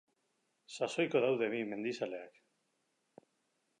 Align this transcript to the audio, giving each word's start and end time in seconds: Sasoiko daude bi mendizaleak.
Sasoiko 0.77 1.21
daude 1.25 1.49
bi 1.53 1.61
mendizaleak. 1.73 2.41